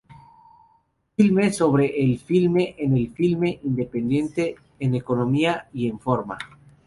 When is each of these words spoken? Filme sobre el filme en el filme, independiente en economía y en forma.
Filme 1.15 1.53
sobre 1.53 1.85
el 2.03 2.17
filme 2.17 2.73
en 2.79 2.97
el 2.97 3.11
filme, 3.13 3.59
independiente 3.63 4.55
en 4.79 4.95
economía 4.95 5.67
y 5.71 5.87
en 5.87 5.99
forma. 5.99 6.39